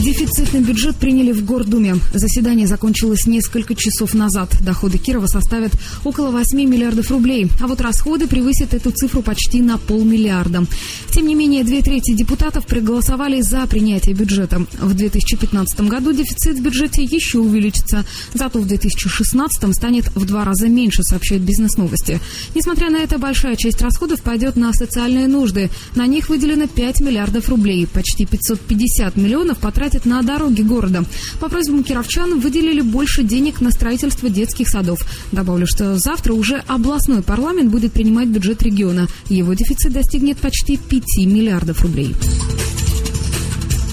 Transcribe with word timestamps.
Дефицитный 0.00 0.60
бюджет 0.60 0.96
приняли 0.96 1.30
в 1.30 1.44
Гордуме. 1.44 1.96
Заседание 2.14 2.66
закончилось 2.66 3.26
несколько 3.26 3.74
часов 3.74 4.14
назад. 4.14 4.48
Доходы 4.62 4.96
Кирова 4.96 5.26
составят 5.26 5.72
около 6.04 6.30
8 6.30 6.58
миллиардов 6.58 7.10
рублей, 7.10 7.48
а 7.60 7.66
вот 7.66 7.82
расходы 7.82 8.26
превысят 8.26 8.72
эту 8.72 8.92
цифру 8.92 9.20
почти 9.20 9.60
на 9.60 9.76
полмиллиарда. 9.76 10.64
Тем 11.10 11.26
не 11.26 11.34
менее, 11.34 11.64
две 11.64 11.82
трети 11.82 12.14
депутатов 12.14 12.66
проголосовали 12.66 13.42
за 13.42 13.66
принятие 13.66 14.14
бюджета. 14.14 14.64
В 14.80 14.94
2015 14.94 15.80
году 15.82 16.12
дефицит 16.12 16.56
в 16.56 16.62
бюджете 16.62 17.02
еще 17.02 17.40
увеличится, 17.40 18.06
зато 18.32 18.58
в 18.58 18.66
2016 18.66 19.74
станет 19.74 20.10
в 20.14 20.24
два 20.24 20.44
раза 20.44 20.68
меньше, 20.68 21.02
сообщают 21.02 21.42
бизнес-новости. 21.42 22.20
Несмотря 22.54 22.88
на 22.88 22.96
это, 22.96 23.18
большая 23.18 23.56
часть 23.56 23.82
расходов 23.82 24.22
пойдет 24.22 24.56
на 24.56 24.72
социальные 24.72 25.26
нужды. 25.26 25.68
На 25.94 26.06
них 26.06 26.30
выделено 26.30 26.66
5 26.68 27.00
миллиардов 27.00 27.50
рублей. 27.50 27.86
Почти 27.86 28.24
550 28.24 29.16
миллионов 29.16 29.58
потратят 29.58 29.89
тратят 29.90 30.06
на 30.06 30.22
дороги 30.22 30.62
города. 30.62 31.04
По 31.40 31.48
просьбам 31.48 31.82
кировчан 31.82 32.38
выделили 32.38 32.80
больше 32.80 33.22
денег 33.22 33.60
на 33.60 33.70
строительство 33.70 34.28
детских 34.28 34.68
садов. 34.68 35.00
Добавлю, 35.32 35.66
что 35.66 35.98
завтра 35.98 36.32
уже 36.32 36.62
областной 36.66 37.22
парламент 37.22 37.70
будет 37.70 37.92
принимать 37.92 38.28
бюджет 38.28 38.62
региона. 38.62 39.08
Его 39.28 39.54
дефицит 39.54 39.92
достигнет 39.92 40.38
почти 40.38 40.76
5 40.76 41.04
миллиардов 41.26 41.82
рублей. 41.82 42.14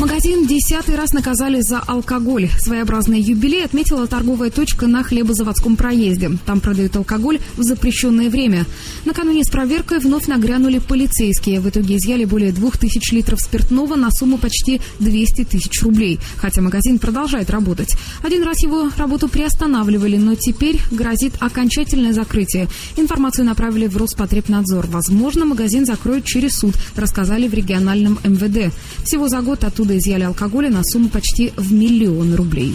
Магазин 0.00 0.46
десятый 0.46 0.94
раз 0.94 1.12
наказали 1.12 1.60
за 1.60 1.78
алкоголь. 1.78 2.48
Своеобразный 2.58 3.20
юбилей 3.20 3.66
отметила 3.66 4.06
торговая 4.06 4.50
точка 4.50 4.86
на 4.86 5.02
хлебозаводском 5.02 5.76
проезде. 5.76 6.30
Там 6.46 6.60
продают 6.60 6.96
алкоголь 6.96 7.38
в 7.58 7.62
запрещенное 7.62 8.30
время. 8.30 8.64
Накануне 9.04 9.44
с 9.44 9.50
проверкой 9.50 9.98
вновь 9.98 10.26
нагрянули 10.26 10.78
полицейские. 10.78 11.60
В 11.60 11.68
итоге 11.68 11.98
изъяли 11.98 12.24
более 12.24 12.50
двух 12.50 12.78
тысяч 12.78 13.12
литров 13.12 13.42
спиртного 13.42 13.94
на 13.94 14.10
сумму 14.10 14.38
почти 14.38 14.80
200 15.00 15.44
тысяч 15.44 15.82
рублей. 15.82 16.18
Хотя 16.36 16.62
магазин 16.62 16.98
продолжает 16.98 17.50
работать. 17.50 17.94
Один 18.22 18.42
раз 18.42 18.62
его 18.62 18.88
работу 18.96 19.28
приостанавливали, 19.28 20.16
но 20.16 20.34
теперь 20.34 20.80
грозит 20.90 21.34
окончательное 21.40 22.14
закрытие. 22.14 22.68
Информацию 22.96 23.44
направили 23.44 23.86
в 23.86 23.98
Роспотребнадзор. 23.98 24.86
Возможно, 24.86 25.44
магазин 25.44 25.84
закроют 25.84 26.24
через 26.24 26.52
суд, 26.52 26.74
рассказали 26.96 27.48
в 27.48 27.52
региональном 27.52 28.18
МВД. 28.24 28.72
Всего 29.04 29.28
за 29.28 29.42
год 29.42 29.62
оттуда 29.62 29.89
оттуда 29.90 29.98
изъяли 29.98 30.24
алкоголя 30.24 30.70
на 30.70 30.82
сумму 30.84 31.08
почти 31.08 31.52
в 31.56 31.72
миллион 31.72 32.34
рублей. 32.34 32.72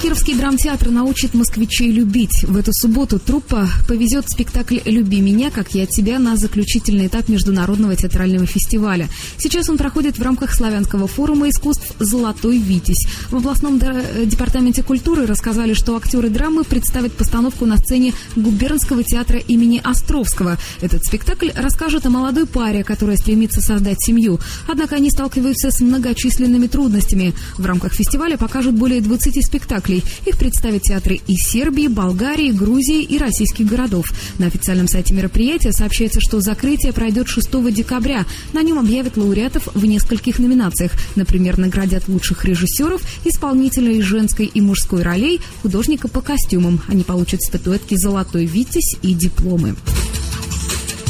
Кировский 0.00 0.34
драмтеатр 0.34 0.88
научит 0.88 1.34
москвичей 1.34 1.92
любить. 1.92 2.44
В 2.44 2.56
эту 2.56 2.72
субботу 2.72 3.18
труппа 3.18 3.68
повезет 3.86 4.30
спектакль 4.30 4.78
«Люби 4.86 5.20
меня, 5.20 5.50
как 5.50 5.74
я 5.74 5.84
тебя» 5.84 6.18
на 6.18 6.36
заключительный 6.36 7.08
этап 7.08 7.28
Международного 7.28 7.94
театрального 7.96 8.46
фестиваля. 8.46 9.10
Сейчас 9.36 9.68
он 9.68 9.76
проходит 9.76 10.18
в 10.18 10.22
рамках 10.22 10.54
Славянского 10.54 11.06
форума 11.06 11.50
искусств 11.50 11.94
«Золотой 11.98 12.56
Витязь». 12.56 13.06
В 13.28 13.36
областном 13.36 13.78
департаменте 14.24 14.82
культуры 14.82 15.26
рассказали, 15.26 15.74
что 15.74 15.94
актеры 15.94 16.30
драмы 16.30 16.64
представят 16.64 17.12
постановку 17.12 17.66
на 17.66 17.76
сцене 17.76 18.14
губернского 18.36 19.04
театра 19.04 19.38
имени 19.38 19.82
Островского. 19.84 20.56
Этот 20.80 21.04
спектакль 21.04 21.50
расскажет 21.54 22.06
о 22.06 22.10
молодой 22.10 22.46
паре, 22.46 22.84
которая 22.84 23.18
стремится 23.18 23.60
создать 23.60 24.02
семью. 24.02 24.40
Однако 24.66 24.96
они 24.96 25.10
сталкиваются 25.10 25.70
с 25.70 25.80
многочисленными 25.80 26.68
трудностями. 26.68 27.34
В 27.58 27.66
рамках 27.66 27.92
фестиваля 27.92 28.38
покажут 28.38 28.76
более 28.76 29.02
20 29.02 29.44
спектаклей 29.44 29.89
спектаклей. 29.90 30.04
Их 30.26 30.38
представят 30.38 30.82
театры 30.82 31.20
из 31.26 31.50
Сербии, 31.50 31.88
Болгарии, 31.88 32.52
Грузии 32.52 33.02
и 33.02 33.18
российских 33.18 33.66
городов. 33.66 34.12
На 34.38 34.46
официальном 34.46 34.88
сайте 34.88 35.14
мероприятия 35.14 35.72
сообщается, 35.72 36.20
что 36.20 36.40
закрытие 36.40 36.92
пройдет 36.92 37.28
6 37.28 37.72
декабря. 37.72 38.24
На 38.52 38.62
нем 38.62 38.78
объявят 38.78 39.16
лауреатов 39.16 39.68
в 39.74 39.84
нескольких 39.84 40.38
номинациях. 40.38 40.92
Например, 41.16 41.58
наградят 41.58 42.08
лучших 42.08 42.44
режиссеров, 42.44 43.02
исполнителей 43.24 44.00
женской 44.02 44.46
и 44.46 44.60
мужской 44.60 45.02
ролей, 45.02 45.40
художника 45.62 46.08
по 46.08 46.20
костюмам. 46.20 46.80
Они 46.88 47.02
получат 47.02 47.42
статуэтки 47.42 47.96
«Золотой 47.96 48.46
Витязь» 48.46 48.96
и 49.02 49.14
дипломы. 49.14 49.76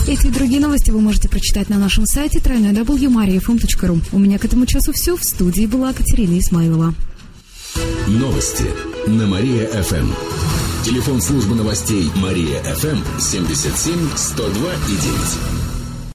Эти 0.08 0.26
и 0.26 0.30
другие 0.30 0.60
новости 0.60 0.90
вы 0.90 1.00
можете 1.00 1.28
прочитать 1.28 1.68
на 1.68 1.78
нашем 1.78 2.06
сайте 2.06 2.38
www.mariafm.ru. 2.38 4.00
У 4.12 4.18
меня 4.18 4.38
к 4.38 4.44
этому 4.44 4.66
часу 4.66 4.92
все. 4.92 5.16
В 5.16 5.22
студии 5.22 5.66
была 5.66 5.92
Катерина 5.92 6.38
Исмаилова. 6.38 6.94
Новости 8.18 8.64
на 9.06 9.24
Мария-ФМ. 9.24 10.10
Телефон 10.82 11.20
службы 11.20 11.54
новостей 11.54 12.10
Мария-ФМ 12.16 13.20
77 13.20 14.08
102 14.16 14.72
и 14.72 14.96
9. 14.96 15.69